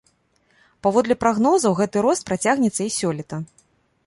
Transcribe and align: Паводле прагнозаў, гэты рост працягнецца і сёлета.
Паводле 0.87 1.17
прагнозаў, 1.23 1.75
гэты 1.81 1.97
рост 2.09 2.27
працягнецца 2.31 2.77
і 2.85 2.91
сёлета. 2.99 3.35